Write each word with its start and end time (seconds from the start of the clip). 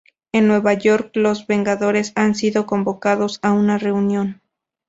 En 0.31 0.47
Nueva 0.47 0.73
York, 0.73 1.11
los 1.13 1.45
Vengadores 1.45 2.11
han 2.15 2.33
sido 2.33 2.65
convocados 2.65 3.37
a 3.43 3.51
una 3.51 3.77
reunión. 3.77 4.41